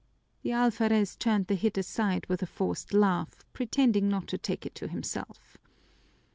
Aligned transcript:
The 0.41 0.49
alferez 0.51 1.15
turned 1.15 1.45
the 1.45 1.53
hit 1.53 1.77
aside 1.77 2.25
with 2.25 2.41
a 2.41 2.47
forced 2.47 2.91
laugh, 2.91 3.45
pretending 3.53 4.09
not 4.09 4.25
to 4.29 4.37
take 4.39 4.65
it 4.65 4.73
to 4.73 4.87
himself. 4.87 5.59